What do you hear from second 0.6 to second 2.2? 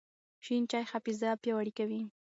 چای حافظه پیاوړې کوي.